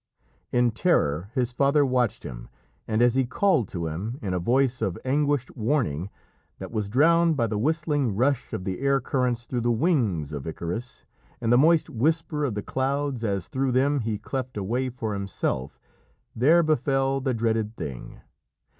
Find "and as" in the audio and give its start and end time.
2.87-3.13